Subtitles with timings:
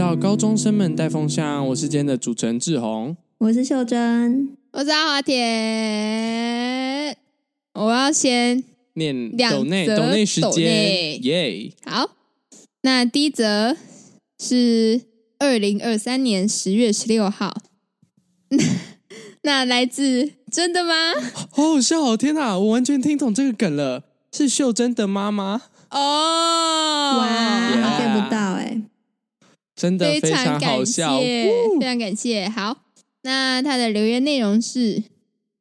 [0.00, 7.14] 到高中生们带风向，我是今天的主持人志宏，我是秀珍，我是阿华田。
[7.74, 11.70] 我要先念两则抖内抖内时抖间内耶！
[11.84, 12.12] 好，
[12.80, 13.76] 那第一则
[14.38, 15.02] 是
[15.38, 17.54] 二零二三年十月十六号，
[19.44, 20.94] 那来自真的吗？
[21.50, 22.16] 好好笑哦！
[22.16, 25.60] 天哪，我完全听懂这个梗了，是秀珍的妈妈
[25.90, 28.80] 哦，哇 get 不到哎，
[29.80, 31.18] 真的非常感谢，好笑。
[31.18, 32.46] 非常感谢。
[32.46, 32.76] 好，
[33.22, 35.02] 那他的留言内容是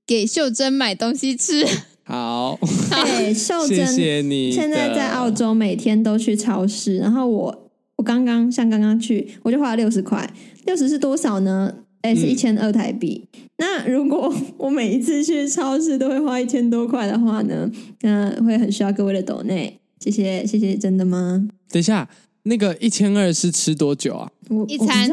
[0.06, 1.66] 给秀珍买东西吃。
[2.04, 2.60] 好，
[2.92, 4.56] 对，秀谢珍谢谢你的。
[4.56, 10.30] 现在在澳洲，每天都去超市，然后我我刚刚像刚刚去，我就花了六十块，
[10.66, 11.74] 六十是多少呢？
[12.02, 13.26] 哎，是嗯一千二台币。
[13.58, 17.70] 那如果 我每一次去超市都会花一千多块的话呢，
[18.02, 21.48] 那会很需要各位的抖内，谢谢谢谢，真的吗？
[21.72, 22.10] 等一下，
[22.44, 24.32] 那个一千二是吃多久啊？
[24.50, 25.10] 我一餐。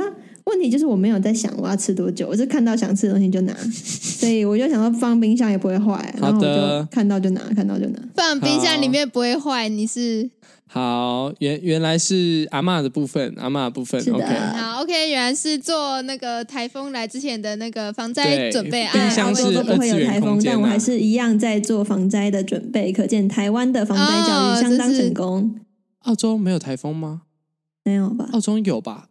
[0.47, 7.99] 问题就是我没有在想我要吃多久，我是看到想吃的东西就拿， 所以我就想说放冰箱也不会坏，然后我就看到就拿，看到就拿。
[8.15, 10.31] 放冰箱里面不会坏，你是
[10.69, 14.35] 好，原原来是阿嬷的部分，阿嬷的部分是的，OK。
[14.57, 19.11] 好 OK，原来是做那个台风来之前的那个防灾对准备冰啊。
[19.11, 25.57] 箱是都不会有台风，但我还是一样在做防灾的准备，可见台湾的防灾教哦育相当成功。
[26.07, 27.23] 澳洲没有台风吗？
[27.85, 28.29] 没有吧？
[28.33, 29.09] 澳洲有吧？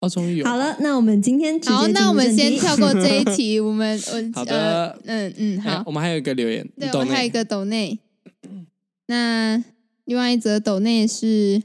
[0.00, 0.44] 澳洲有。
[0.44, 3.58] 好了，那我们今天好，那我们先跳过这一题。
[3.60, 7.98] 我们我好的呃嗯嗯好，哎我们还有一个留言，对，我们还有一个抖内。
[9.06, 9.62] 那
[10.04, 11.62] 另外一则抖内是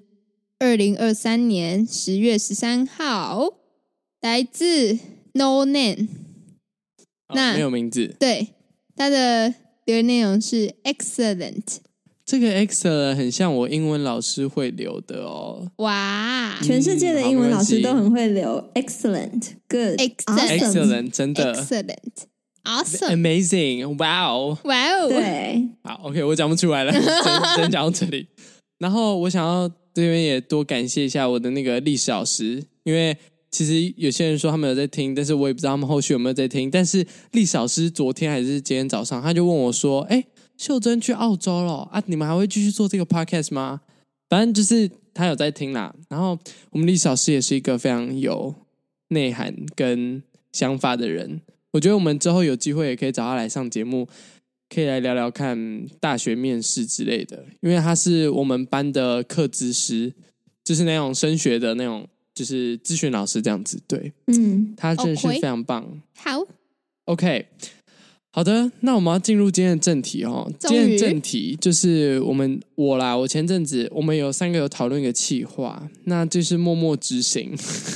[0.59, 3.53] 二零二三年十月十三号，
[4.21, 4.97] 来自
[5.33, 6.07] No Name。
[7.27, 8.15] 哦那没有名字。
[8.19, 8.49] 对，
[8.95, 9.53] 他的
[9.85, 11.77] 留言内容是 excellent。
[12.25, 15.71] 这个 excellent 很像我英文老师会留的哦。
[15.77, 16.57] 哇。
[16.63, 18.71] 全世界的英文老师都很会留。
[18.73, 20.23] Excellent、good、Excellent.
[20.25, 20.57] Awesome。
[20.57, 24.57] excellent 真的，excellent，awesome，amazing，哇哦！
[24.63, 27.09] 哇哦，对，好，OK，我讲不出来了，只能
[27.55, 28.25] 只能讲到这里。
[28.79, 33.17] 然后我想要这边也多感谢一下我的那个历史老师，因为
[33.51, 36.71] 其实有些人说他们有在听，但是我也不知道他们后续有没有在听。
[36.71, 40.23] 但是历史老师昨天还是今天早上，他就问我说：“哎，
[40.57, 43.81] 秀珍去澳洲了啊，你们还会继续做这个 podcast 吗？”
[44.29, 45.95] 反正就是他有在听啦。
[46.09, 46.37] 然后
[46.71, 48.53] 我们历史老师也是一个非常有
[49.09, 50.21] 内涵跟
[50.51, 54.07] 想法的人，我觉得我们之后有机会也可以找他来上节目。
[54.67, 60.11] 可以来聊聊看大学面试之类的，因为他是我们班的课咨师，
[60.63, 63.79] 就是那种升学的那种，就是咨询老师这样子。
[63.87, 65.87] 对，嗯，他真的是非常棒。
[66.15, 66.43] 好
[67.05, 67.45] ，OK，
[68.35, 70.45] 好的，那我们要进入今天的正题哦。
[70.59, 77.49] 今天的正题就是我们我啦，我前阵子我们有三个有讨论一个企划，那就是默默执行，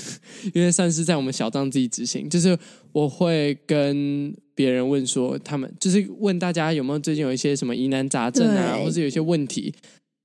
[0.55, 2.57] 因为算是在我们小帐自己执行，就是
[2.93, 9.73] 我会跟别人问说，他们就是问大家有没有最近有一些什么疑难杂症啊，或者有一些问题。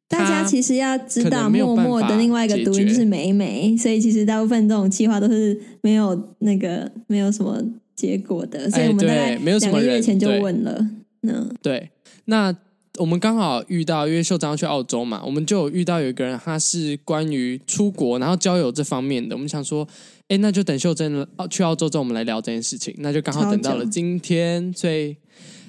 [0.07, 7.61] 大家其实要知道，默默的另外一个读音就是美美，所以其实大部分这种企划都是没有那个没有什么
[7.95, 10.89] 结果的，所以我们大概对没有什两么人个月前就对问了。
[11.23, 11.91] 嗯，对，
[12.27, 12.55] 那
[12.99, 19.35] 我们刚好遇到，因为秀珍要去澳洲嘛，我们就有遇到有一个人，他是关于出国然后交友这方面的。
[19.35, 19.89] 我们想说，
[20.29, 22.95] 哎，那就等秀珍去澳洲之后，我们来聊这件事情。
[22.99, 25.17] 那就刚好等到了今天，所以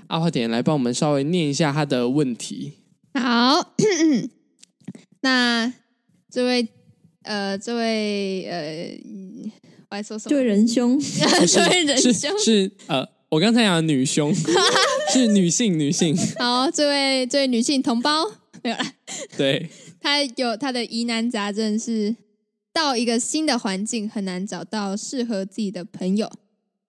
[0.07, 2.73] 阿华点来帮我们稍微念一下他的问题。
[3.13, 3.73] 好，
[5.21, 5.73] 那
[6.29, 6.67] 这位
[7.23, 8.89] 呃，这位呃，
[9.95, 10.29] 我还说什么？
[10.29, 10.99] 这位仁兄，
[11.47, 14.33] 这位仁是兄，是呃，我刚才讲的女兄。
[15.13, 16.17] 是女性，女性。
[16.37, 18.25] 好，这位这位女性同胞
[18.61, 18.83] 没有了，
[19.37, 19.69] 对，
[20.01, 22.13] 她有她的疑难杂症是
[22.73, 26.29] 到一个新的环境很难找到适合自己的朋友。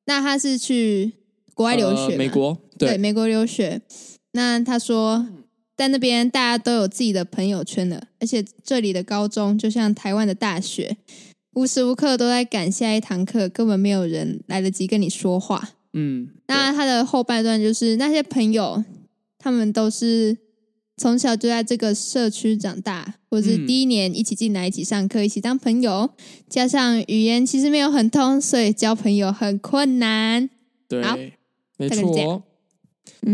[0.06, 1.12] 那她是去
[1.54, 2.88] 国外留学、呃美国对。
[2.88, 3.80] 对美国留学。
[4.32, 5.28] 那她说，
[5.76, 10.96] 在那边大家都有自己的朋友圈了，而且这里的高中就像台湾的大学，
[11.56, 15.70] 无时无刻都在赶下一堂课，根本没有人来得及跟你说话。
[15.94, 18.84] 嗯，那他的后半段就是那些朋友，
[19.38, 20.36] 他们都是
[20.98, 26.10] 从小就在这个社区长大，或者是第一年一起进来、一起上课、一起当朋友，
[26.46, 30.50] 加上语言其实没有很通，所以交朋友很困难。
[30.86, 31.16] 对好，
[31.78, 32.42] 没错哦。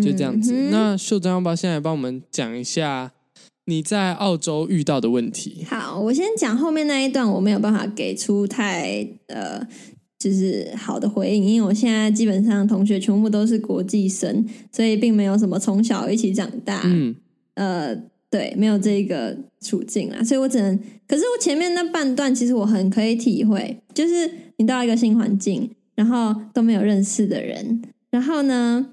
[0.00, 0.52] 就这样子。
[0.54, 3.12] 嗯那秀珍要不要现在帮我们讲一下
[3.66, 5.64] 你在澳洲遇到的问题？
[5.68, 9.66] 好，我先讲后面那一段，我没有办法给出太呃，
[10.18, 17.14] 就是好的回应，因为我现在基本上同学全部都是国际生，所以并没有什么从小一起长大，嗯，
[17.54, 17.94] 呃
[18.28, 20.78] 对，没有这个处境啦，所以我只能。
[21.06, 28.86] 可是我前面那半段，其实我很可以体会，就是你到一个新环境，然后都没有认识的人，然后呢，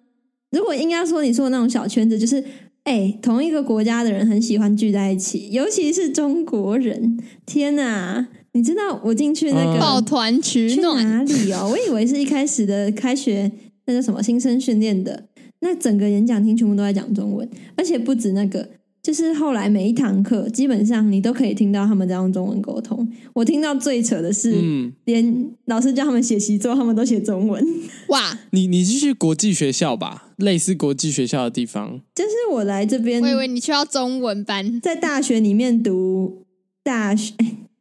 [0.52, 2.44] 如果应该说你说的那种小圈子，就是
[2.90, 7.20] 哎，同一个国家的人很喜欢聚在一起，尤其是中国人。
[7.46, 11.70] 天哪，你知道我进去那个抱团取暖去哪里哦？
[11.70, 13.52] 我以为是一开始的开学，
[13.86, 15.26] 那叫什么新生训练的，
[15.60, 18.68] 那整个演讲厅全部都在讲中文，而且不止那个。
[19.10, 23.12] 就是后来每一堂课，基本上你都可以听到他们在用中文沟通。
[23.34, 27.66] 我听到最扯的是，嗯，连老师叫他们写习作，他们都写中文。
[28.10, 30.28] 哇，你你是去国际学校吧？
[30.38, 32.00] 类似国际学校的地方。
[32.14, 36.46] 就是我来这边，我以为你去到中文班，在大学里面读
[36.84, 37.34] 大学，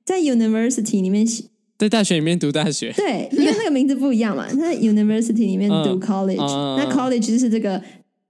[0.06, 1.44] 在 university 里面写，
[1.76, 2.90] 在大学里面读大学。
[2.96, 7.82] 对，因为那个名字不一样嘛，在 university 里面读 college，嗯，那 college 就是这个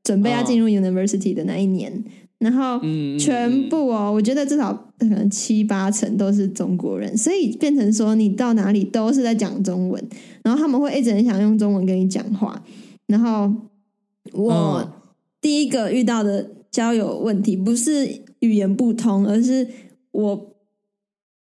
[0.03, 2.05] 准备要进入 university 的那一年。
[2.41, 2.81] 嗯然后
[3.19, 10.09] 全部哦，我觉得至少可能七八成都是中国人，所以变成说你到哪里都是在讲中文，
[10.45, 12.63] 然后他们会一直很想用中文跟你讲话。
[13.09, 13.53] 然后
[14.33, 14.89] 我
[15.41, 18.09] 第一个遇到的交友问题不是
[18.39, 19.67] 语言不通，而是
[20.13, 20.55] 我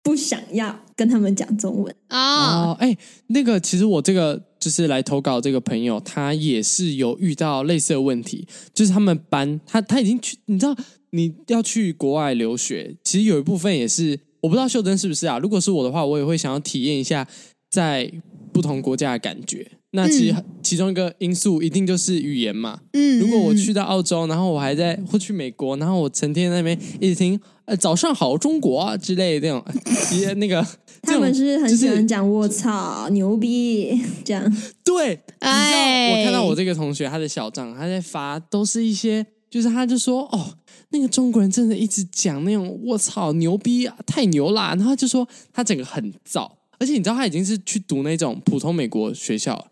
[0.03, 2.71] 不想要跟他们讲中文啊。
[2.71, 4.41] 哦，哎，那个其实我这个。
[4.65, 10.75] 就是来投稿这个朋友，他也是有遇到类似的问题，就是他们班他他已经去，你知道
[11.11, 15.39] 你要去国外留学，其实有一部分也是我不知道秀珍是不是啊？
[15.39, 17.29] 如果是我的话，我也会想要体验一下
[17.71, 18.11] 在
[18.55, 19.71] 不同国家的感觉。
[19.95, 22.81] 那其实其中一个因素一定就是语言嘛。
[22.93, 29.65] 嗯，如果我去到澳洲，然后我还在或去美国，然后我成天在那边一直听呃早上好中国啊之类的那种，
[30.13, 30.67] 一那个。
[31.07, 34.57] 他们是很喜欢讲“我操牛逼”这样。
[34.83, 40.57] 对，哎，我看到我这个同学，他的小账，他在发都是一些，就是他就说：“哦，
[40.93, 49.67] 那个中国人真的一直讲那种‘我操牛逼啊，太牛啦’。”然后就说他整个很燥，而且你知道他已经是去读那种普通美国学校，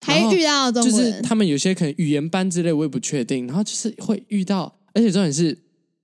[0.00, 3.46] 还遇到就是他们有些可能语言班之类，我也不确定。
[3.46, 5.58] 然后就是会遇到，而且重点是，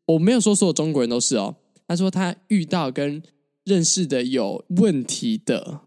[0.06, 1.56] 我没有说所有中国人都是哦。
[1.88, 3.22] 他说他遇到跟。
[3.66, 5.80] 认识的有问题的，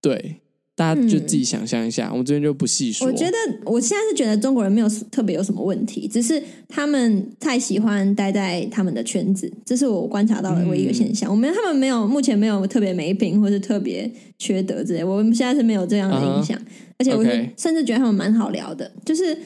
[0.00, 0.36] 对，
[0.76, 3.08] 大家就自己想象一下，嗯、我们这边就不细说。
[3.08, 11.28] 我觉得我现在是觉得中国人没有特别有什么问题，只是他们太喜欢待在他们的圈子，这是我观察到的唯一一个现象。
[11.28, 14.08] 嗯、我们他们没有，目前没有特别没品或是特别
[14.38, 16.56] 缺德之类，我们现在是没有这样的影响。
[16.56, 16.66] Uh huh.
[16.98, 17.24] 而且我
[17.56, 19.36] 甚至觉得他们蛮好聊的，就是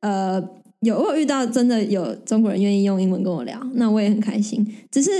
[0.00, 0.42] 呃，
[0.80, 4.66] 有我有遇到真的有中国人愿意用英文跟我聊，那我也很开心。
[4.90, 5.10] 只是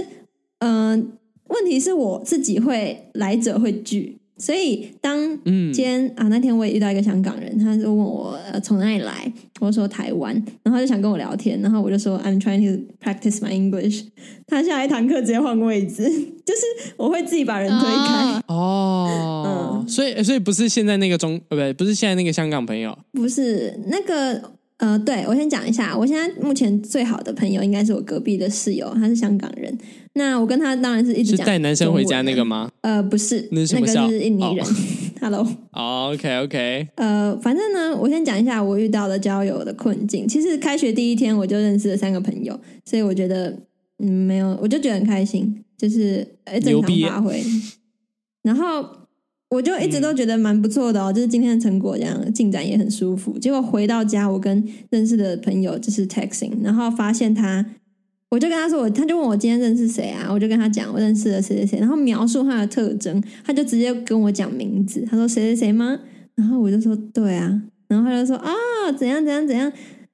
[0.58, 0.98] 嗯。
[0.98, 1.02] 呃
[1.48, 9.30] 问题是我自己会来者会拒，所以当今天、嗯、啊那天我也遇到一个香港人，他就问我呃从哪里来，
[9.60, 14.04] 我说台湾，然后他就想跟我聊天，然后我就说 I'm trying to practice my English。
[14.46, 16.10] 他下一堂课直接换位置，
[16.44, 24.52] 就是我会自己把人推开哦，嗯，所以所以不是现在那个中呃不对，不是现在那个香港朋友，不是那个。
[24.78, 29.78] 呃，对，我先讲一下，我现在目前最好的朋友应该是我隔壁的室友，他是香港人。
[30.14, 32.68] 那我跟他当然是一直讲是带男生回家那个吗？
[32.80, 34.66] 呃，不是，那是什么那个是印尼人。
[34.66, 34.74] Oh.
[35.22, 35.48] Hello。
[35.70, 36.88] 哦，OK，OK。
[36.96, 40.26] 呃，反正呢，我先讲一下我遇到的交友的困境。
[40.26, 43.56] 其实开学第一天我就认识了三个朋友，所以我觉得
[44.00, 47.44] 嗯没有，我就觉得很开心，就是呃正常发挥。
[48.42, 49.02] 然后。
[49.52, 53.38] 我就一直都觉得蛮不错的哦，就是今天的成果这样进展也很舒服。
[53.38, 57.62] 结果回到家，我跟认识的朋友就是 texting，然后发现他，
[58.30, 60.26] 我就跟他说我，他就问我今天认识谁啊？
[60.32, 66.00] 我就跟他讲我认识了谁谁谁，然后描述他的特征，他就直接跟我讲名字，他说谁谁谁吗？
[66.34, 68.50] 然后我就说对啊，然后他就说啊
[68.96, 69.70] 怎样怎样怎样，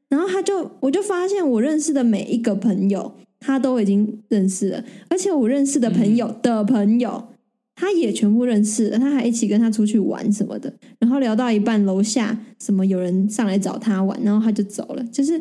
[0.08, 7.10] 然后他就我就发现我认识的每一个朋友，他都已经认识了，而且我认识的朋友的朋友。
[7.30, 7.34] 嗯
[7.80, 15.04] 他也全部认识了，他还一起跟他出去玩什么的，然后聊到一半，楼下什么有人上来找他玩，然后他就走了。
[15.12, 15.40] 就是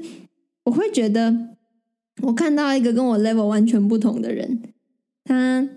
[0.66, 1.36] 我会觉得，
[2.22, 4.62] 我看到一个跟我 level 完全不同的人，
[5.24, 5.68] 他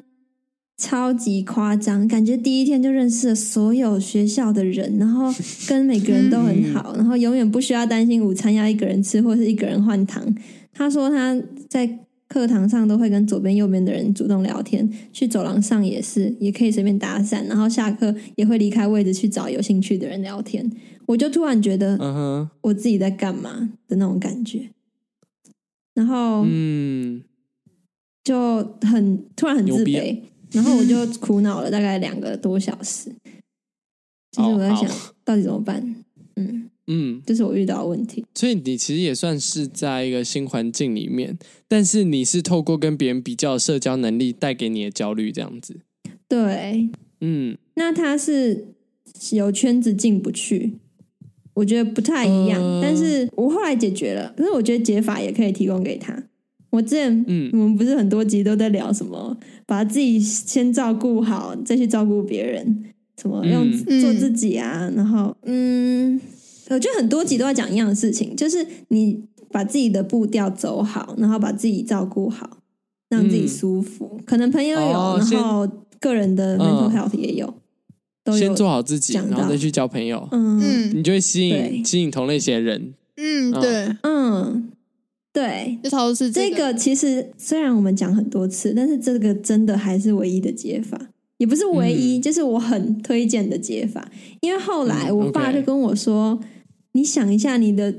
[0.76, 5.32] 超级夸张，感觉第一天就认识了所有学校的人，然后
[5.66, 10.22] 跟每个人都很好，然后永远不需要担心午餐要一个人吃或是一个人换糖。
[10.74, 12.00] 他说他在。
[12.32, 20.70] 课堂上都会跟左边、右边的人主动聊天，去走廊上也是，也可以随便搭讪，然后下课也会离开位置去找有兴趣的人聊天。
[21.06, 22.50] 我就突然觉得，嗯哼。
[22.60, 24.70] 我自己在干嘛的那种感觉，
[25.92, 27.20] 然后，嗯，
[28.22, 30.20] 就很突然很自卑，
[30.52, 33.10] 然后我就苦恼了大概两个多小时，
[34.30, 34.88] 就是我在想
[35.24, 35.96] 到底怎么办，
[36.90, 38.24] 嗯嗯，这是我遇到的问题。
[38.34, 45.76] 所以你其实也算是在一个新环境里面，但是你是透过跟别人比较社交能力带给你的焦虑，这样子。
[46.28, 46.88] 对，
[47.20, 48.66] 嗯，那他是
[49.32, 50.78] 有圈子进不去，
[51.54, 52.60] 我觉得不太一样。
[52.60, 56.24] 呃、但是我后来解决了，可是我觉得解法也可以提供给他。
[56.70, 62.84] 我之前，嗯，我们不是很多集都在聊什么，把自己先照顾好，再去照顾别人，
[63.20, 63.70] 什么用
[64.00, 66.20] 做自己啊，嗯、然后，嗯，
[66.74, 72.58] 我觉得很多集都在讲一样的事情，就是你把自己的步调走好，然后把自己照顾好，
[73.08, 74.16] 让自己舒服。
[74.18, 77.54] 嗯、可能朋友有，哦、然后个人的 mental health 也有，嗯、
[78.24, 84.70] 都有先做好自己，然后再去交朋友，嗯，你就会吸引吸引同类型的人，嗯，对，嗯。
[85.32, 86.56] 对，就超是这个。
[86.56, 91.00] 这个其实虽然我们讲很多次，但是这个真的还是唯一的解法，
[91.38, 94.10] 也不是唯一，嗯、就是我很推荐的解法。
[94.40, 96.44] 因为后来我爸就跟我说：“嗯 okay、
[96.92, 97.94] 你想一下，你的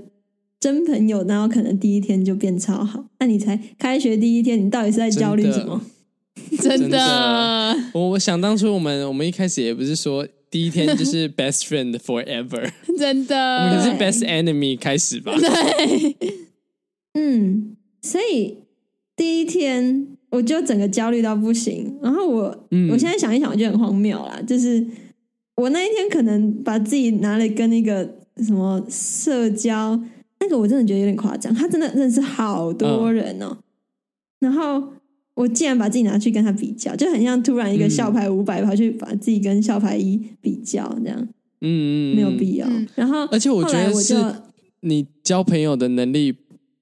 [0.60, 5.82] 真朋友，然后可能第一天就变超好，那你才开学第一天，你到底是在焦虑什么？
[6.62, 15.34] ”真的，我我想当初我们我们一开始也不是说第一天就是 best friend forever，真的，我们可是 best enemy 开始吧？
[15.38, 16.16] 对。
[17.14, 18.58] 嗯，所以
[19.18, 24.42] 第一天我就整个焦虑到不行，然后我，嗯、我现在想一想，我觉得很荒谬啦。
[24.48, 24.86] 就是
[25.58, 30.00] 我那一天可能把自己拿来跟那个什么社交，
[30.40, 31.54] 那个我真的觉得有点夸张。
[31.54, 33.58] 他真的认识好多人哦，嗯、
[34.40, 34.94] 然后
[35.34, 41.20] 我竟然把自己拿去跟他比较，就很像突然一个校牌五百跑去把自己跟校牌一比较这样。
[41.62, 42.68] 嗯嗯，没有必要。
[42.68, 44.16] 嗯、然后，而且我觉得是
[44.82, 46.36] 你交朋友的能力。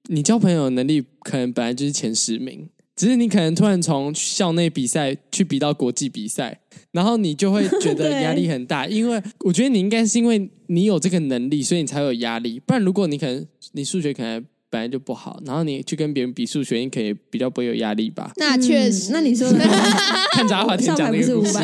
[0.08, 2.68] 你交朋友的能力可能本来就是前十名，
[3.00, 8.86] 只是你可能突然从校内比赛去比到国际比赛，然后你就会觉得压力很大。
[8.86, 12.60] 因为我觉得你应该是因为你有这个能力，所以你才有压力。
[12.60, 18.34] 不然如果你可能你数学可能本来就不好，然后你去跟别人比数学，你可以比较不会有压力吧？
[18.36, 19.58] 那确实，嗯、那你说的
[20.32, 21.58] 看杂话听讲那个故事。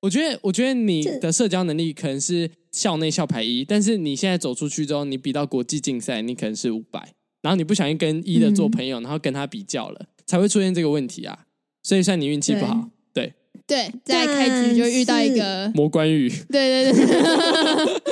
[0.00, 11.46] 我觉得，我觉得你的社交能力可能是校内校排一，但是你现在走出去之后，你比到国际竞赛，你可能是五百，然后你不小心跟一的做朋友，嗯、然后跟他比较了，才会出现这个问题啊。
[11.82, 13.32] 所以算你运气不好，对
[13.66, 18.02] 对，对，在开局就遇到一个魔关羽，对对对，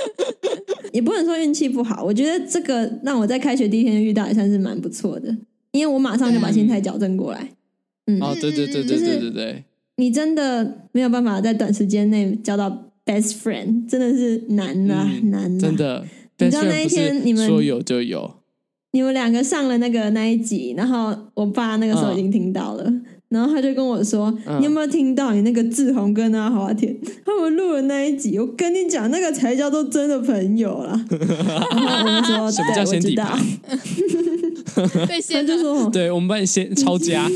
[0.94, 5.36] 也不能说运气不好，我觉得这个让我在开学第一天遇到，也算是蛮不错的，
[5.72, 7.50] 因为我马上就把心态矫正过来。
[8.06, 9.64] 嗯，哦，对对对对对对对。
[9.96, 15.58] 你真的没有办法在短时间内交到 best friend，真的是难呐、啊，嗯、难、啊。
[15.58, 16.06] 真的，
[16.38, 18.35] 你知道那一天你们说有就有，
[18.96, 28.38] 你们两个上了那个那一集，然后我爸那个时候已经听到了，嗯、然后他就跟我说：“嗯、你有没有听到你那个志宏跟阿华田他们录了那一集？
[28.38, 31.04] 我跟你讲，那个才叫做真的朋友啦。
[31.12, 33.38] ”然后我们说：“什么叫先底牌？”
[35.06, 37.28] 对，他就说：“对，我们帮你先抄家。”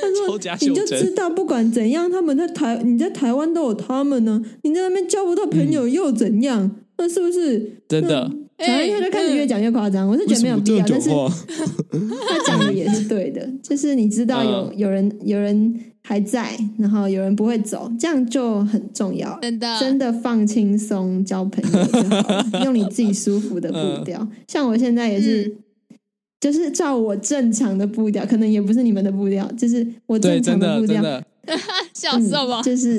[0.00, 4.42] 他说：“你就知道，不管怎样，他们在台，你在台湾都有他们呢。
[4.62, 6.62] 你在那边交不到朋友又怎样？
[6.62, 10.06] 嗯、那是不是真的？”然后他就开始越讲越夸张。
[10.06, 11.10] 欸、我是觉得没有必要，但是
[11.90, 13.48] 他讲的也是对的。
[13.62, 19.38] 就是你知道有有人有人还在，然后有人不会走，这样就很重要。
[19.40, 24.18] 真的，真的放轻松交朋友就好，用你自己舒服的步调。
[24.20, 25.46] 嗯、像我现在也是。
[25.48, 25.58] 嗯
[26.40, 31.02] 就是照我正常的步调，可能也不是你们的步调，就是我正常的步调。
[31.94, 32.60] 笑死我！
[32.62, 32.98] 就是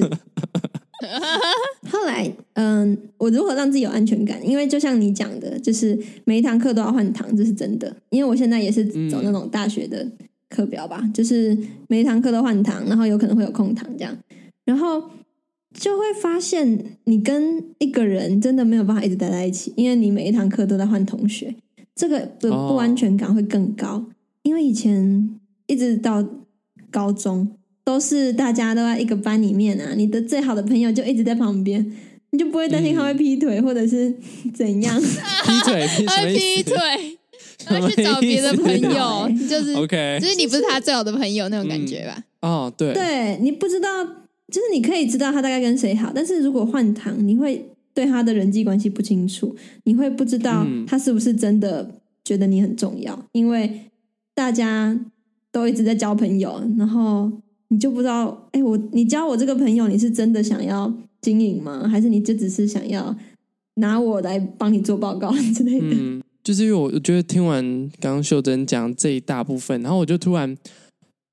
[1.91, 4.39] 后来，嗯，我如何让自己有安全感？
[4.47, 7.95] 因为就像你讲的，就是每一堂课都要换堂，这是真的。
[8.09, 10.07] 因为我现在也是走那种大学的
[10.49, 11.57] 课表吧，就是
[11.87, 14.15] 每一堂课都换堂，然后有可能会有空堂这样，
[14.63, 15.01] 然后
[15.73, 21.55] 就会发现你跟一个人真的没有办法一直待在一起，因为你每一堂课都在换同学。
[21.93, 24.05] 这个的不安全感会更高，
[24.43, 25.29] 因为以前
[25.65, 26.25] 一直到
[26.91, 27.49] 高中
[27.85, 31.89] 都是大家都在一个班里面啊，你的最好的朋友就一直在旁边，
[32.31, 34.13] 你就不会担心他会劈腿、嗯、或者是
[34.53, 34.99] 怎样。
[34.99, 36.03] 劈腿，劈，
[36.37, 36.75] 劈腿，
[37.63, 42.23] 他会去找别的朋友，就是 OK，就是你不是他最好的朋友那种感觉吧？
[42.41, 47.69] 嗯、哦，对，对你不知道，就是你可以知道他大概跟谁好，但是如果换糖，你会。
[47.95, 51.89] 对他的人际关系不清楚，你会不知道他是不是真的
[52.25, 53.85] 觉得你很重要，嗯、因为
[54.33, 54.99] 大家
[55.49, 57.31] 都一直在交朋友，然后
[57.75, 60.89] 你就不知道，哎，我你交我这个朋友，你是真的想要
[61.19, 61.85] 经营吗？
[61.85, 63.13] 还是你就只是想要
[63.75, 65.87] 拿我来帮你做报告 之类的？
[65.91, 67.61] 嗯，就是因为我我觉得听完
[67.99, 70.57] 刚刚秀珍讲这一大部分，然后我就突然，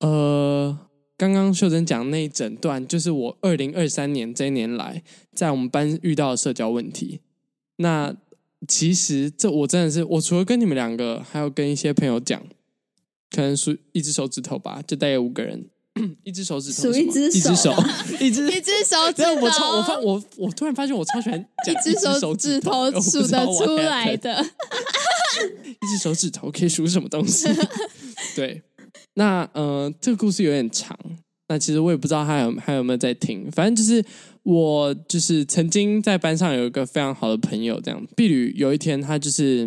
[0.01, 0.77] 呃。
[1.19, 5.01] 刚刚秀珍讲那一整段，就是我二零二三年这一年来
[5.33, 7.21] 在我们班遇到的社交问题。
[7.77, 8.13] 那
[8.67, 12.43] 其实这我真的是，我除了跟你们两个，还有跟一些朋友讲，
[13.31, 15.67] 可能数一只手指头吧，就大概五个人。
[16.25, 17.75] 一只手指头，数一只手，
[18.19, 19.35] 一只一只手指头。
[19.35, 24.43] 我超我发我我突然发现我超喜欢讲一只手指头数得出来的。
[25.83, 27.47] 一只手指头可以数什么东西？
[28.35, 28.63] 对，
[29.15, 30.99] 那呃，这个故事有点长。
[31.49, 33.51] 那其实我也不知道他有还有没有在听。
[33.51, 34.03] 反正就是
[34.45, 38.07] 我就是曾经在班上有一个非常好的朋友，这样。
[38.17, 39.67] 碧旅有一天他就是，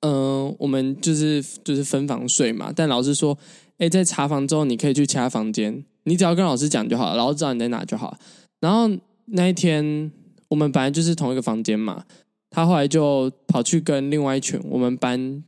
[0.00, 3.38] 嗯、呃，我们就是就是分房睡嘛，但老师说。
[3.78, 8.16] 哎，在查房之后，你可以去其他房间，你只要跟老师讲就好了，老师知道你在哪就好。
[8.60, 8.88] 然后
[9.26, 10.10] 那一天，
[10.48, 12.04] 我们本来就是同一个房间嘛，
[12.50, 15.42] 他后来就跑去跟另外一群我们班，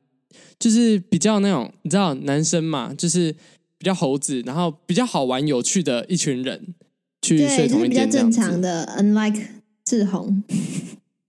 [0.59, 3.33] 就是比较那种你知道男生嘛，就是
[3.78, 6.75] 比较猴子，然后比较好玩有趣的一群人
[7.23, 9.42] 去睡同一间，就是、比较正常的，unlike
[9.85, 10.42] 志宏。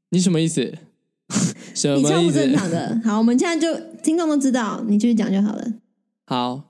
[0.09, 0.73] 你什么意思？
[1.75, 2.09] 什么意思？
[2.09, 3.01] 你超不正常的。
[3.03, 5.73] 好，我们现在就听众都知道，你继续讲就好了。
[6.25, 6.63] 好。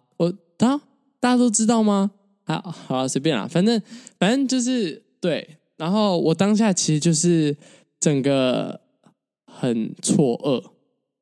[0.57, 0.81] 我大家
[1.19, 2.11] 大家都知道吗？
[2.45, 3.79] 好好随便啦，反正
[4.19, 5.57] 反正就是对。
[5.77, 7.55] 然后我当下其实就是
[7.99, 8.79] 整个
[9.45, 10.71] 很错愕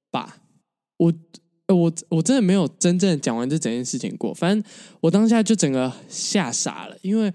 [0.10, 0.38] 吧。
[0.98, 1.14] 我
[1.68, 4.34] 我我真的没有真正讲完这整件事情过。
[4.34, 7.34] 反正我当下就整个吓傻了，因为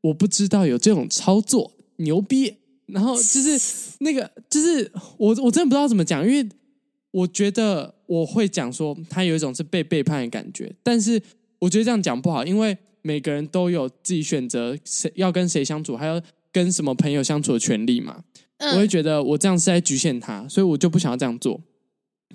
[0.00, 2.56] 我不知道有这种操作，牛逼。
[2.86, 3.60] 然后就是
[4.00, 6.48] 那个，就是我我真的不知道怎么讲，因为。
[7.12, 11.22] 我觉得我会讲说，他有一种是被背叛的感觉，但是
[11.62, 18.24] 我觉得这样讲不好，因为每个人都有自己选择谁要跟谁相处，还有跟什么朋友相处的权利嘛。
[18.58, 21.60] 我会觉得我这样是在局限他，所以我就不想要这样做。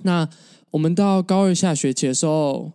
[0.04, 0.28] 那
[0.72, 2.72] 我们到高二下学期的时候，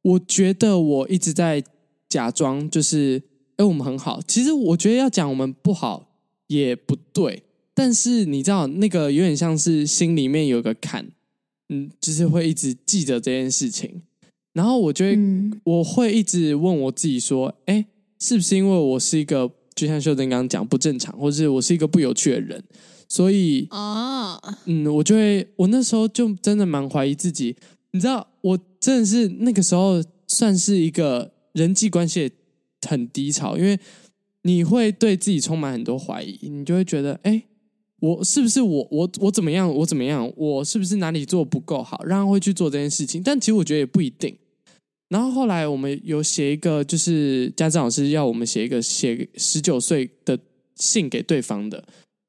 [0.00, 1.62] 我觉得我一直在
[2.08, 3.22] 假装就是，
[3.56, 4.22] 哎，我们很好。
[4.26, 6.14] 其实我觉得要讲我们不好
[6.46, 7.42] 也不对，
[7.74, 11.10] 但是你知道那个有点像是心里面有个坎。
[11.68, 14.02] 嗯，就是会一直记着这件事情，
[14.52, 17.86] 然后我就会，嗯、我会一直问我自己说，哎，
[18.18, 22.62] 是不是因为我是一个，就像秀珍刚刚讲不正常，或者是我是一个不有趣的人，
[23.08, 27.54] 所以啊，哦、嗯，我就会，我那时候就真的蛮怀疑自己，
[27.92, 32.30] 你知道，我真的是那个时候算是一个人际关系
[32.88, 33.78] 很低潮，因为
[34.42, 37.42] 你会对自己充满很多怀疑，你就会觉得，哎。
[38.00, 39.72] 我是不是我我我怎么样？
[39.72, 40.30] 我怎么样？
[40.36, 43.22] 我是不是哪里做不够好，让他会去做这件事情？
[43.22, 44.34] 但其实我觉得也不一定。
[45.10, 50.38] 然后后来我们有写一个，就是家政老师要我们写一个写十九岁的
[50.76, 51.84] 信给对方的。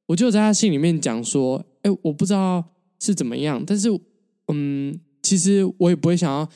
[0.08, 2.64] 我就在他信里面讲说：“哎，我不知道
[3.00, 3.88] 是怎么样，但是
[4.48, 6.50] 嗯，其实我也不会想要，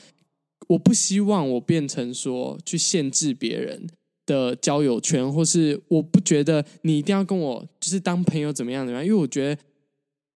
[0.68, 3.86] 我不希望我变成说去限制别人。”
[4.26, 9.62] 的交友圈，或是我不觉得你一定要跟我就是当朋友怎么样怎么样，因为我觉得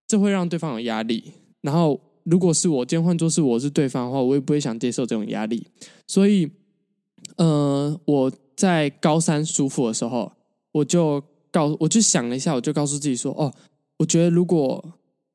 [0.07, 1.33] 这会让对方有压力。
[1.61, 5.67] 然后如果是我，今天换作是我是对方的话，我也不会想接受这种压力。
[6.07, 6.49] 所以，
[7.37, 10.33] 呃，我在高三舒服的时候，
[10.73, 13.53] 我就告，我就想了一下，我就告诉自己说，哦，
[13.99, 14.83] 我觉得如果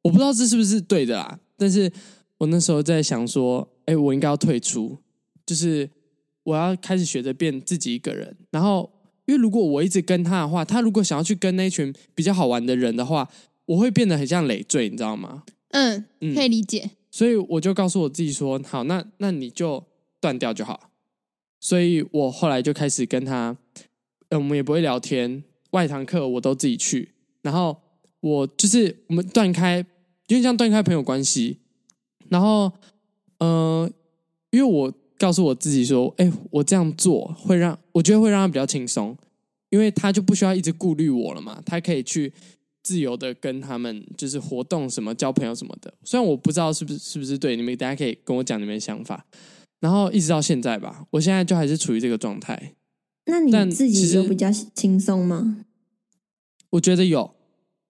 [0.01, 1.91] 我不知道这是不是对的啦，但是
[2.37, 4.97] 我那时候在想说，哎，我应该要退出，
[5.45, 5.89] 就是。
[6.45, 8.88] 我要开始学着变自己一个人，然后，
[9.25, 13.27] 因为如果我一直跟他的话，他如果想要去跟那群比较好玩的人的话，
[13.65, 15.43] 我会变得很像累赘，你知道吗？
[15.71, 16.05] 嗯，
[16.36, 16.81] 可以理解。
[16.86, 19.84] 嗯，所以我就告诉我自己说：“好，那那你就
[20.21, 20.91] 断掉就好。”
[21.60, 23.58] 所以我后来就开始跟他，
[24.29, 27.10] 呃，我们也不会聊天，外堂课我都自己去，
[27.41, 27.75] 然后
[28.19, 29.86] 我就是我们断开，有
[30.27, 31.58] 点像断开朋友关系。
[32.29, 32.71] 然后，
[33.39, 33.91] 呃，
[34.51, 34.93] 因为我。
[35.17, 39.15] 告诉我自己说：“哎，我这样做会让我觉得会让他比较轻松，
[39.69, 42.32] 因为他就不需要一直顾虑我了嘛，他可以去
[42.84, 45.93] 自由的跟他们就是活动什么交朋友什么的。
[46.04, 49.25] 虽然我不知道是不是是不是对，你们大家可以跟我讲你们的想法。
[49.80, 52.73] 然后一直到现在吧，我现在就还是处于这个状态。
[53.25, 55.65] 那你自己有比较轻松吗？
[56.71, 57.36] 我觉得有，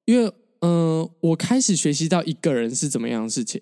[0.05, 3.61] 因为嗯、呃，我开始学习到一个人是怎么样的事情。”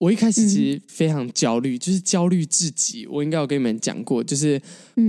[0.00, 3.06] 我一开始其实非常焦虑，嗯、就是焦虑至极。
[3.06, 4.58] 我应该有跟你们讲过，就是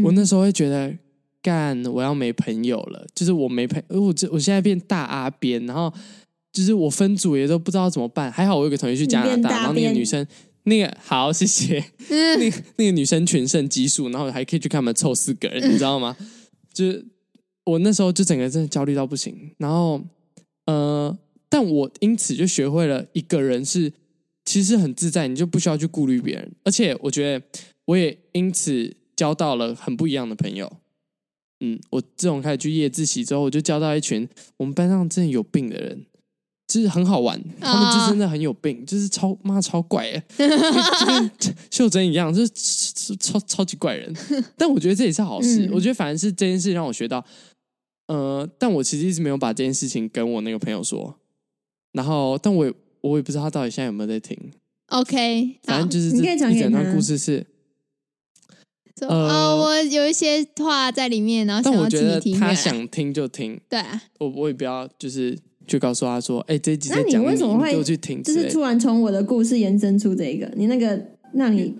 [0.03, 0.93] 我那时候会觉得，
[1.41, 5.91] 干、嗯，我要没朋友了，就是我没朋友，我这我现在变大阿边，然后
[6.51, 8.29] 就是我分组也都不知道怎么办。
[8.29, 10.27] 还好我有个同学去加拿大，然后那个女生，
[10.63, 16.17] 那个好，谢谢， 嗯、那个那个女生全盛奇数，然后还可以去看他们凑四个人，你知道吗？
[16.73, 17.05] 就是
[17.63, 20.01] 我那时候就整个真的焦虑到不行，然后
[20.65, 23.93] 呃，但我因此就学会了一个人是。
[24.51, 27.45] 其实很自在，你就不需要去顾虑别人，而且我觉得
[27.85, 30.69] 我也因此交到了很不一样的朋友。
[31.61, 36.05] 嗯，我自从开始去夜自习之后，我就交到一群我们班上真的有病的人，
[36.67, 38.85] 就是很好玩，他们就真的很有病，oh.
[38.85, 41.31] 就是超妈超怪哎，就跟
[41.69, 44.13] 秀珍一样，就是超超级怪人。
[44.57, 47.23] 但我觉得这也是好事，嗯、我觉得反而是这件事让我学到，
[48.07, 51.17] 呃，但我其实一直没有把这件事情跟我那个朋友说，
[51.93, 54.37] 然后，但我也我也不知道他到底现在有没有在听。
[54.87, 57.45] OK，反正就是这一整段故事是，
[59.01, 65.37] 呃、哦，我有一些话在里面，然后想要听听，但我觉得他想听就听，对啊，我我也不要就是。
[65.67, 68.21] 去告诉他说：“哎、欸，这集在讲你，那你为什么会就去听？
[68.23, 70.99] 就是突然从我的故事延伸出这个，你那个
[71.33, 71.73] 让你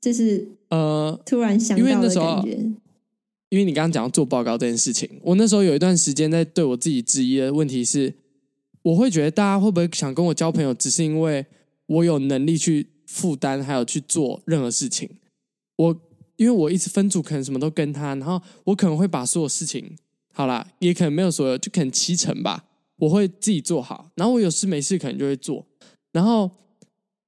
[0.00, 2.58] 就是呃突然想到的感觉。
[3.48, 8.12] 因为你刚刚讲到做报告这件事情，我那时候有一段时间在对我自己质疑的问题是，
[8.88, 11.44] 我会觉得大家会不会想跟我交朋友，只是因为
[11.86, 15.08] 我有能力去负担，还有去做任何事情。
[15.76, 16.00] 我
[16.36, 19.94] 因为我一直分组，可能什么都跟他，然后我可能会把所有事情，
[20.32, 22.64] 好啦，也可能没有所有，就可能七成吧。”
[22.98, 25.64] 我会自己做好，然后我有事没事可能就会做，
[26.10, 26.50] 然后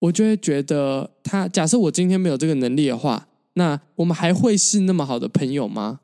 [0.00, 6.00] 我就会觉得他假设我今天没有这个能力的话，那我们还会是那么好的朋友吗？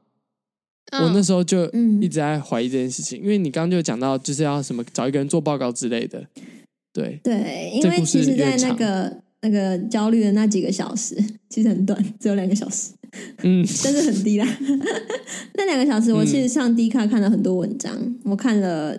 [0.92, 1.68] 哦、我那时候就
[2.00, 6.24] 一直在怀疑这件事情，嗯、因为你刚刚就讲到就是要什么找一个人做报告之类的，
[6.92, 11.16] 对对，因为其实，在那个那个焦虑的那几个小时，
[11.48, 12.92] 其实很短，只有两个小时，
[13.42, 14.46] 嗯， 但是很低啦。
[15.54, 18.96] 那两个小时，我其实上 D 卡看了很多文章，嗯、我看了。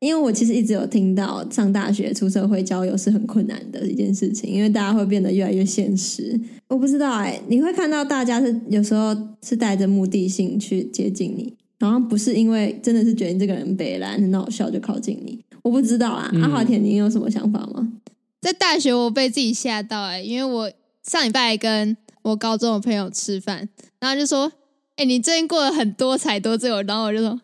[0.00, 6.40] 因为我其实一直有听到上大学、出社会交友是很困难的一件事情，因为大家会变得越来越现实。
[6.68, 15.38] 我不知道哎、欸，你会看到大家是有时候是带着目的性去接近你，然后不是因为真的是觉得你这个人北蓝很好笑就靠近你。
[15.62, 17.92] 我不知道啊，嗯、阿华田，你有什么想法吗？
[18.40, 24.50] 在大学我被自己吓到哎、欸，因为我上礼拜跟我高中的朋友吃饭，然后就说
[24.96, 27.38] ：“哎、欸，你最近过得很多才多姿。”然后我就说。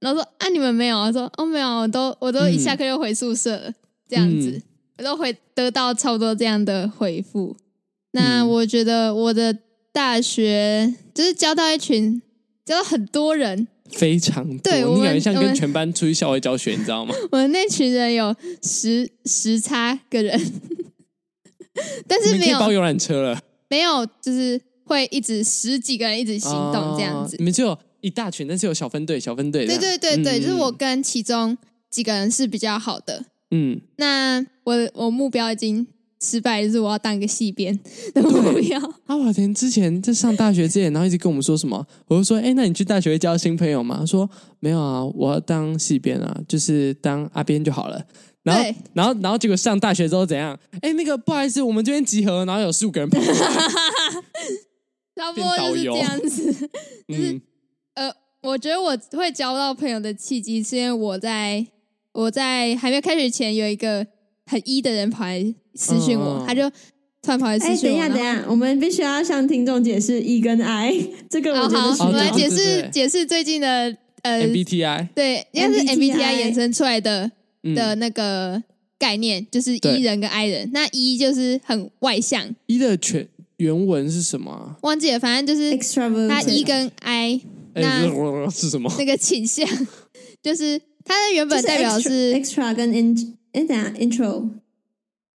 [0.00, 0.96] 然后说啊，你们没有？
[0.98, 3.74] 我说哦，没有，我都我都一下课就回宿舍了，嗯、
[4.08, 4.62] 这样子，
[4.96, 7.54] 我都会得到差不多这样的回复。
[8.12, 9.56] 那我觉得我的
[9.92, 12.22] 大学就是交到一群，
[12.64, 14.58] 交到很多人，非常多。
[14.62, 17.14] 对，你感觉像跟全班出去校外教学，你知道吗？
[17.30, 20.40] 我们那群人有十十差个人，
[22.08, 27.36] 但是没有包游览车了，没有，就是会一直十几个人一直行动这样子。
[27.36, 27.78] 哦、你们就。
[28.00, 29.66] 一大群，但是有小分队，小分队。
[29.66, 31.56] 对对对对，嗯、就是我跟其中
[31.90, 33.24] 几个人是比较好的。
[33.50, 35.86] 嗯，那我我目标已经
[36.22, 37.76] 失败，就是我要当一个戏编
[38.14, 38.78] 的目标。
[39.06, 41.84] 阿华田之前在上大学之前，然后一直跟我们说什么？
[42.06, 43.96] 我就说，哎，那你去大学会交新朋友吗？
[43.98, 44.28] 他说
[44.60, 48.00] 没有啊，我要当戏编啊，就是当阿编就好了。
[48.42, 48.62] 然后，
[48.94, 50.56] 然后，然后结果上大学之后怎样？
[50.80, 53.34] 哎，那个不好意思，我们这边集合，然后有四五个人跑过来，
[55.16, 56.52] 差不多就是这样子，
[57.08, 57.40] 就是。
[58.00, 61.66] 嗯呃，我觉得我会交到朋友的契机，是因为我在
[62.12, 64.06] 我在还没有开学前，有一个
[64.46, 66.68] 很 E 的人跑来私讯我，哦、他就
[67.22, 68.00] 突然跑来私讯我。
[68.00, 70.94] 哎，等一下，等一下，我们必须要向听众解释 E 跟 I
[71.28, 71.94] 这个我觉得。
[71.94, 77.30] 好，我们来解释解释最近的呃 MBTI，对，应该是 MBTI 衍生出来的
[77.74, 78.62] 的那个
[78.98, 80.70] 概念，就是 E 人跟 I 人。
[80.72, 84.76] 那 E 就是很外向，E 的全原文是什么？
[84.80, 85.76] 忘记了，反正就是
[86.26, 87.40] 他 E 跟 I。
[87.74, 88.92] 那是什么？
[88.98, 89.66] 那个倾向
[90.42, 94.48] 就是它的原本代表是 extra 跟 in，哎，等下 intro，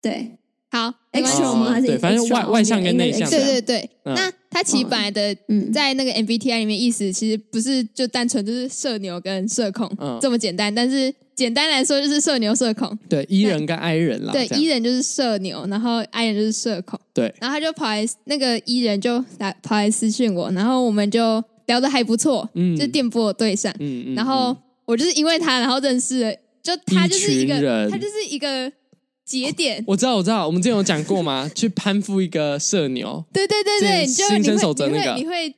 [0.02, 0.38] 对，
[0.70, 1.72] 好，extra 吗？
[1.72, 3.90] 还是对，反正外外向跟内向，对对对。
[4.04, 5.36] 那它其实本来的
[5.74, 9.90] 在那个 MBTI 里面意思其实不是就单纯就是社牛跟社恐
[10.22, 12.98] 这么简单，但是简单来说就是社牛社恐。
[13.08, 14.34] 对，E 人跟 I 人啦。
[14.34, 17.00] 对，E 人就是社牛，然后 I 人就是社恐。
[17.14, 21.44] 对，然后他就跑来那个 E 人就来跑来私讯我，然后我们就。
[21.72, 24.56] 聊得还不错，嗯，就电波对上，嗯嗯，然后
[24.86, 28.72] 我就是因为他，然后认识了，就他就是一个，他就是一个
[29.26, 29.82] 节点。
[29.88, 31.50] 我知道，我知道，我们之前有讲过吗？
[31.56, 35.56] 去攀附一个社牛，对对对对，你就你会你会。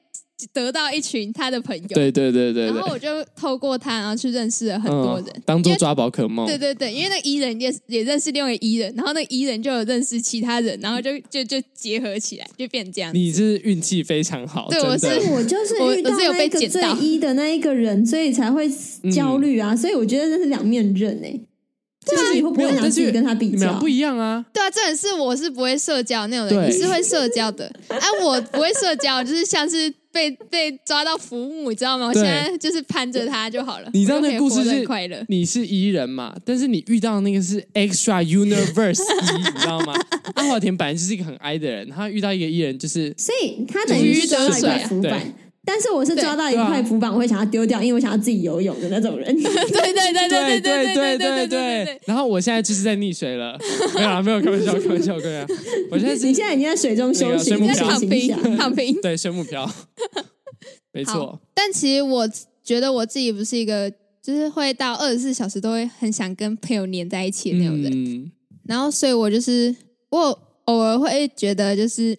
[0.52, 6.46] 得到一群他的朋友，对对对对，然后我就透过他，然后去认识了很多人，当做抓宝可梦。
[6.46, 13.14] 对对对，因为那个 E 人也也认识另外一个伊人，然后那个 E 人就有认识其他人，然后就就就结合起来，就变这样。
[13.14, 18.70] 你是运气非常好，对，我是我就是遇到那个最一的那一个人，所以才会
[19.14, 19.76] 焦虑啊。
[19.76, 21.40] 所以我觉得这是两面刃哎。
[22.06, 23.80] 对啊，你会不会拿自己跟他比较？
[23.80, 24.46] 不一样啊。
[24.52, 27.72] 对啊，这种是我是不会社交那种人，你是会社交的。
[27.88, 29.94] 哎，我不会社交，就是像是。
[30.14, 32.06] 被被抓到浮木，你知道吗？
[32.08, 33.90] 我现在就是攀着他就好了。
[33.94, 34.88] 你知道那个故事是
[35.28, 36.34] 你是 E 人嘛？
[36.46, 39.94] 但是你遇到那个是 Extra Universe E， 你知道吗？
[40.36, 45.34] 阿华田本来就是一个很 I 的人，他遇到一个 E 人就是，所以他等于是得水浮板。
[45.66, 49.34] 但是我是抓到一块浮板，我会想要丢掉，因为我想要自己游泳的那种人。
[49.34, 52.02] 对对对对对对对对对。
[52.06, 53.58] 然后我现在就是在溺水了，
[53.96, 55.48] 没有啊，没有开玩笑，开玩笑，对啊。
[55.90, 59.02] 我现在是，你现在已经在水中休息，你在躺平， 躺平。
[59.02, 59.70] 对，水母漂。
[60.92, 61.40] 没错。
[61.54, 62.30] 但其实我
[62.64, 63.90] 觉得我自己不是一个，
[64.22, 68.32] 就是会到二十四小时都会很想跟朋友黏在一起的那种人。
[68.68, 69.74] 然后，所以我就是
[70.10, 72.18] 我偶尔会觉得，就是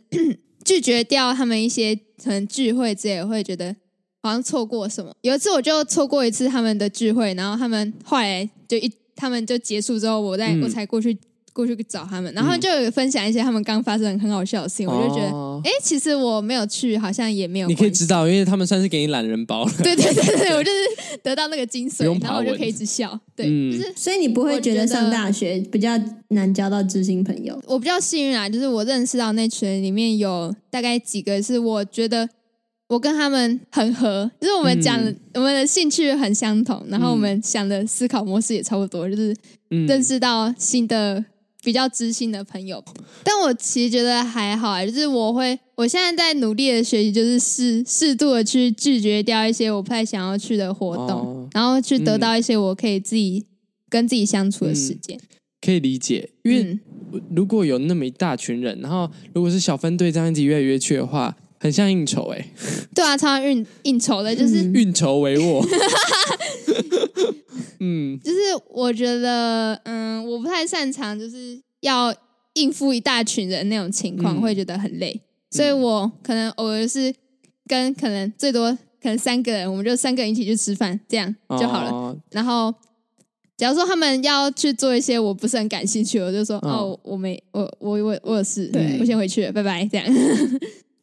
[0.65, 1.99] 拒绝掉他们一些。
[2.23, 3.75] 可能聚会之类，会觉得
[4.23, 5.13] 好像错过什么。
[5.23, 11.19] 有一次我就错过一次他们的聚会，然后他们后来就一他们就结束之后，我再、嗯、我才过去
[11.55, 17.69] 过去找他们，然后就有分享一些他们刚发生很好笑的事情，哦、我就觉得，哎，其实我没有去，好像也没有。
[17.69, 19.73] 你可以知道，因为他们算是给你懒人包了。
[19.83, 23.19] 对对对对， 我就是得到那个精髓，然后我就可以一直笑。
[23.37, 25.91] 对，嗯、就是所以你不会觉得上大学比较
[26.29, 27.59] 难交到知心朋友？
[27.67, 32.29] 我比较幸运啊，就是我认识到那群里面有大概几个是我觉得。
[32.87, 39.35] 我跟他们很合，就是我们讲、嗯、我们的兴趣很相同，然后我们想的思考模式也差不多，就是
[39.89, 41.25] 认识到新的
[41.65, 42.81] 比较知心的朋友。
[42.87, 53.45] 嗯、但我其实觉得还好，就是我会我现在在努力的学习，就是适适度的去拒绝掉一些我不太想要去的活动，哦、然后去得到一些我可以自己
[53.89, 55.17] 跟自己相处的时间。
[55.17, 55.23] 嗯、
[55.61, 56.79] 可以理解，因为
[57.35, 61.35] 如果有那么一大群人，然后如果是小分队这样子越来越去的话。
[61.57, 62.51] 很像应酬哎、欸，
[62.95, 65.65] 对啊，超像应应酬的，就是 运筹帷幄。
[67.81, 68.39] 嗯，就是
[68.71, 72.15] 我觉得，嗯，我不太擅长，就是要
[72.55, 77.15] 应付一大群人那种情况，嗯、会觉得很累，所以我可能偶尔是
[77.67, 78.71] 跟可能最多
[79.03, 81.91] 可能三个人，我们就三个人一起去吃饭，这样就好了。
[81.91, 82.75] 哦、然后，
[83.57, 88.97] 假如说他们要去做一些我不是很感兴趣，我就说哦，哦，我没，我我我我有事，对。
[89.01, 90.07] 我先回去了，拜拜，这样。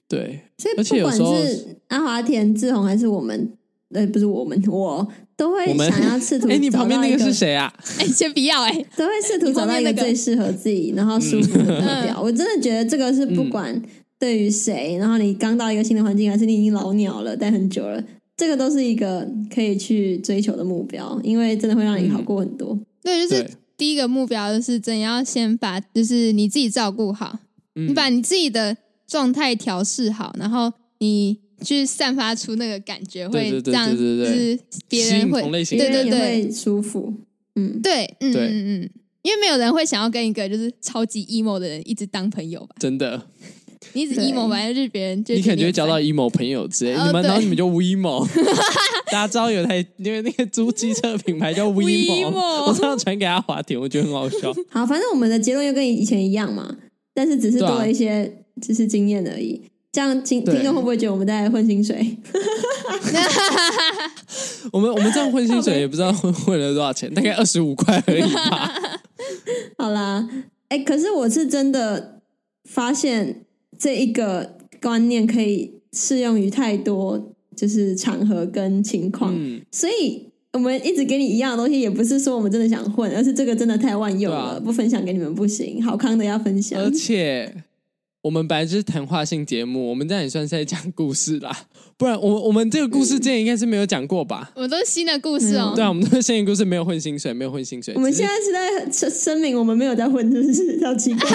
[0.07, 3.53] 对，所以不管是阿华田、志宏还是我们，
[3.93, 6.47] 呃，不是我们，我都会想要试图。
[6.49, 7.73] 哎，你旁边那个是谁啊？
[7.99, 12.21] 哎，先不要哎，都会试图找到一个最适合自己，然后舒服的目标。
[12.21, 13.82] 我真的觉得这个是不管
[14.19, 18.04] 对于谁，然后你刚到一个新的环境，还是你已经老鸟了，待很久了，
[18.38, 22.77] 这个都是一个可以去追求的目标，因为真的会让你好过很多。
[23.04, 27.39] 对，就是第一个目标就是真要先把，就是你自己照顾好，
[27.75, 28.77] 你把你自己的。
[29.08, 36.52] 状态调试好，然后你去散发出那个感觉，会这样，就是别人会对对对。
[36.52, 37.13] 舒服，
[37.56, 38.89] 嗯，对，嗯嗯嗯，
[39.21, 42.76] 因为没有人会想要跟一个就是超级 emo 的人一直当朋友吧？
[42.80, 43.21] 真的，
[43.93, 48.28] 你一直 emo 完了，就是别人就你可能就会交到 emo 朋友之类，你们然后你们就 WeMo，
[49.08, 52.32] 大家知道有台因为那个租机车品牌叫 WeMo，
[52.67, 54.54] 我上次传给他华田，我觉得很好笑。
[54.69, 56.78] 好，反正我们的结论又跟以前一样嘛，
[57.13, 58.38] 但是只是多了一些。
[58.62, 59.60] 只是经验而已，
[59.91, 61.97] 这样听听众会不会觉得我们在混薪水？
[64.71, 68.73] 我们我们这样混薪水也不知道混混了多少钱，大概二十五块而已吧。
[69.77, 70.25] 好啦，
[70.69, 72.21] 哎、欸，可是我是真的
[72.63, 73.43] 发现
[73.77, 85.84] 这一个观念可以适用于太多就是场合跟情况，嗯、所以我们一直给你一样的东西，也不是说我们真的想混，而是这个真的太万用了，啊、不分享给你们不行。
[85.84, 87.54] 好康的要分享，而且。
[88.21, 91.65] 我们本来就是谈话性节目，我们这样也算是在讲故事啦。
[91.97, 94.51] 不然，我我们这个故事之前应该是没有讲过吧？
[94.55, 95.73] 我们都是新的故事哦。
[95.75, 97.95] 对啊，我们都是新的故事，没有混薪水，没有混薪水。
[97.95, 98.51] 我们现在是
[98.91, 101.29] 在声明，我们没有在混，就是 好奇怪。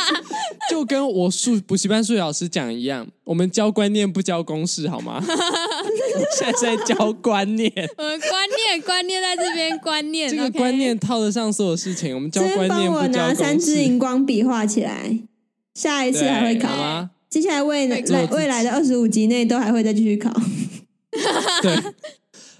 [0.70, 5.22] 就跟我数补习班数学老师讲一样，我们教观念不教公式，好吗？
[6.38, 7.70] 现在是在教观念。
[7.98, 8.30] 我们观
[8.66, 12.14] 念观念在这边，观念这个观念套得上所有事情。
[12.14, 13.12] 我们教观念不教公式。
[13.12, 15.18] 帮我拿三支荧光笔画起来。
[15.74, 17.10] 下一次还会考吗？
[17.28, 17.98] 接下来未来
[18.30, 20.30] 未来的二十五集内都还会再继续考。
[21.62, 21.74] 对，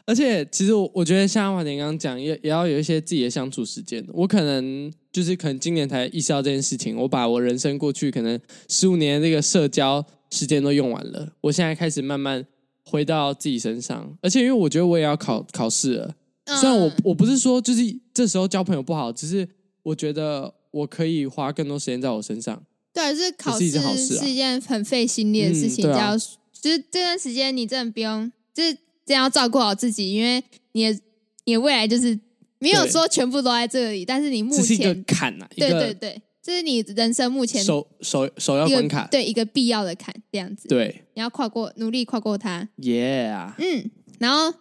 [0.07, 4.03] 而且其实我我觉得像阿华田刚刚讲，也也要有一些自己的相处时间。
[4.13, 6.97] 我可能就是可能今年才意识到这件事情。
[6.97, 12.43] 我把我人生过去可能十五年的这个社交时间都用完了，我现在开始慢慢
[12.85, 14.17] 回到自己身上。
[14.23, 16.15] 而且因为我觉得我也要考考试了，
[16.47, 17.83] 虽然我我不是说就是
[18.15, 19.47] 这时候交朋友不好，只是
[19.83, 22.63] 我觉得我可以花更多时间在我身上。
[22.93, 26.19] 对，就是考试是一件很费心力的事情，要、嗯啊、
[26.61, 28.77] 就是这段时间你真的不用，就是
[29.07, 31.01] 真要照顾好自己，因为你的
[31.45, 32.19] 你的未来就是
[32.59, 44.53] 没有说全部都在这里，但是你目前一个坎啊，对对对，这是你人生目前首首首要关卡，对一个必要的坎，这样子，对，你要跨过，努力跨过它，Yeah，嗯，然后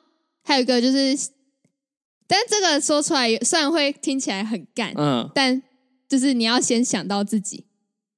[0.42, 1.18] 还有一个就是，
[2.28, 5.62] 但这个说出来虽然会听起来很干，嗯，但
[6.08, 7.66] 就是你要先想到自己。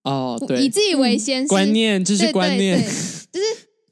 [0.03, 3.45] 哦，对，以自己为先，观念就是观念，就是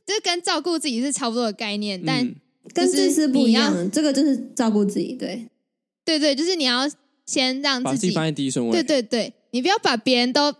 [0.06, 2.36] 就是跟照顾自己是差不多的概念，但、嗯、
[2.74, 3.90] 跟自私不一样。
[3.92, 5.48] 这个就是照顾自己，对，
[6.06, 6.90] 对对，就是你要
[7.26, 8.72] 先让自己，自己放在第一顺位。
[8.72, 10.54] 对对对，你不要把别人都。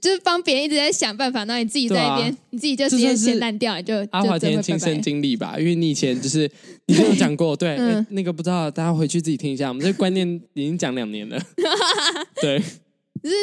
[0.00, 5.56] 就是帮别人一直在想办法，那你自己在一边，啊、你自己就直接先烂掉，你就阿华田亲身经历吧。
[5.58, 6.48] 因为你以前就是
[6.86, 9.66] 你就有讲过，对、嗯欸，那个不知道，大家回去自己听一下。
[9.70, 11.36] 我们这个观念已经讲两年了，
[12.40, 12.62] 对。
[13.22, 13.34] 就是，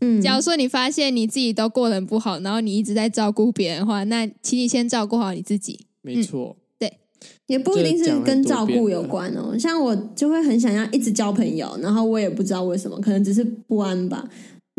[0.00, 5.86] 嗯，假如说你发现你自己都过得很不好，然后你一直在照顾别人的话，那请你先照顾好你自己。
[6.02, 6.98] 没错、嗯，对，
[7.46, 9.56] 也不一定是跟照顾有关哦。
[9.58, 14.28] 像我就会很想要一直交朋友，然后我也不知道为什么，可能只是不安吧。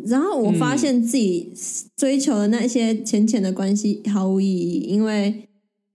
[0.06, 1.54] 然后我发现自己
[1.96, 5.48] 追求的那些浅浅的关系毫无意义，因为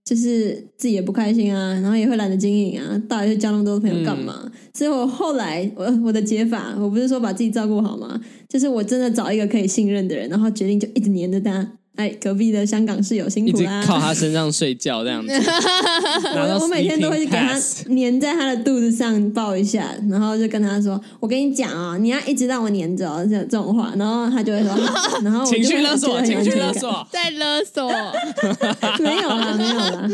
[0.09, 4.41] 就是自己也不开心啊，然后也会懒得经营啊，到底是交那么多朋友干嘛？
[4.43, 8.19] 嗯、所以我后来我我的解法，我不是说把自己照顾好吗？
[8.49, 11.75] 就是我真的找一个可以信任的人，然后决定就一直黏着他。
[11.99, 15.33] 哎，隔壁的香港室友辛苦啦，靠他身上睡觉这样子。
[15.35, 17.59] 我我每天都会给他
[17.89, 24.73] 粘在他的肚子上抱一下，然后就跟他说：“我跟你讲啊、哦，你要一直让我粘着哦，这这种话。”然后他就会说
[25.25, 27.91] ：“然后情绪勒索，情绪勒索，在勒索。
[29.03, 30.09] 没有啦，没有啦。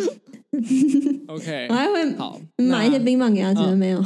[1.29, 4.03] OK，我还会好买一些冰棒给他吃，没有。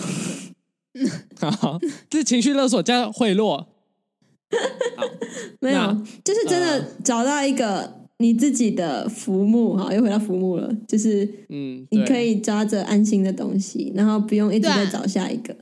[1.41, 1.79] 好，
[2.11, 3.67] 这是情绪勒索加贿赂。
[5.61, 10.75] 没有，就是真的找到一个你自己的浮木，哈，又回到浮木了。
[10.87, 15.55] 就是，嗯，你可以抓着安心的东西，然后不用一直在找下一个。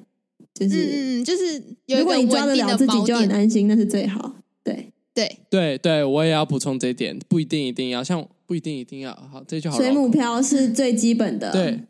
[0.55, 1.63] 就是，嗯，就是，
[1.99, 4.37] 如果你抓得了自己，就很安心，那是最好。
[4.65, 9.77] 对，对，对，对，我也要补充这一点，不一定一定要，像不一定一定要，好，这就好。
[9.77, 11.81] 水母漂是最基本的，对。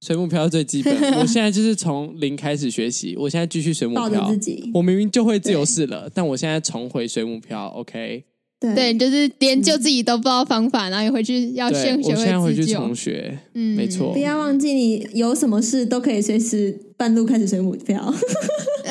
[0.00, 3.14] 水母漂是最基本， 我现在就是从零开始学习。
[3.18, 4.34] 我现在继续水母漂，
[4.72, 7.66] 我明明就会自由式了，但我现在重回水母漂。
[7.68, 8.24] OK，
[8.58, 12.10] 对，对，就是连救自己都不知道方法，然后也回去要先学会自救。
[12.12, 14.10] 我现在回去重学，嗯，没错。
[14.14, 18.14] 不要忘记，你有什么事都可以随时半路开始水母漂。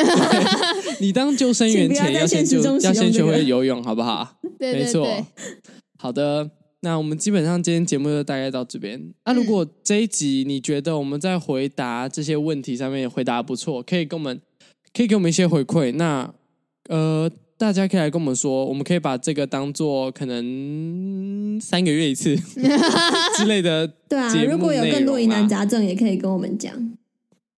[1.02, 4.36] 你当救生员前要先就要先学会游泳，好不好？
[4.60, 5.26] 对对对，没错。
[5.98, 6.52] 好的。
[6.82, 9.14] 那我们基本上今天节目就大概到这边。
[9.26, 14.40] 那、啊、如果这一集你觉得我们在回答这些问题上面回答不错，可以跟我们
[14.94, 15.94] 可以给我们一些回馈。
[15.96, 16.34] 那
[16.88, 22.34] 呃，大家可以来跟我们说，我们可以把这个当做可能三个月一次
[23.36, 23.86] 之类的。
[24.08, 26.74] 对啊，如果有更多疑难杂症，也可以跟我们讲。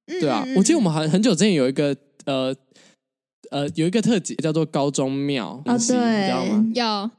[0.07, 2.53] 对啊，我记得我们好像很久之前有一个呃
[3.51, 6.71] 呃有一个特辑叫做高中庙啊，对，你知道吗？
[6.73, 7.11] 有。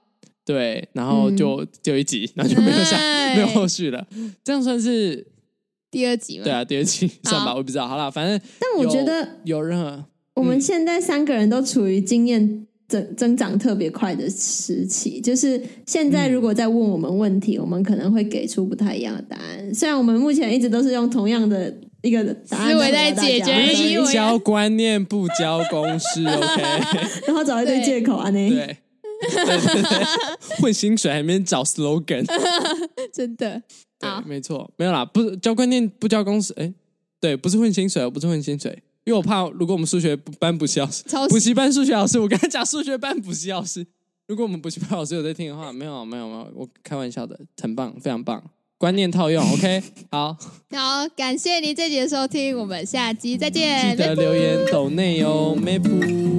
[0.53, 2.99] 对，然后就就一集，然后就没有下，
[3.35, 4.07] 没有后续了。
[4.45, 5.27] 这样算是
[5.91, 6.45] 第二集吗？
[6.45, 7.88] 对啊，第二集 算吧，我不知道。
[7.88, 15.21] 好了，反正但我觉得有任何，我们现在三个人都处于经验增增长特别快的时期。
[15.21, 19.75] 就是现在，如果在问我们问题，我们可能会给出不太一样的答案。
[19.75, 26.62] 虽然我们目前一直都是用同样的一个答案在解决，教观念不教公式，OK，
[27.27, 28.77] 然后找一堆借口啊，那对。
[30.59, 32.25] 混薪水还没找 slogan，
[33.13, 33.63] 真的，
[33.99, 36.73] 对，没错，没有啦，不是教观念，不教公司，哎，
[37.21, 43.87] 对，不是混薪水，不是混薪水，因为我怕，如果我们数学班补习老师，补习班数学老师，我刚才讲数学班补习老师，
[44.27, 48.43] 如果我们补习班老师有在听的话，没有，没有，没有，我开玩笑的，很棒，非常棒，
[48.79, 50.37] 观念套用，OK， 好，
[50.71, 56.32] 好，感谢您这集的收听，我们下集再见，记得留言抖内哦，梅普。